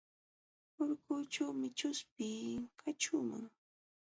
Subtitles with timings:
[0.83, 2.27] Urkuućhuumi chuspi
[2.79, 3.45] kaćhuuman.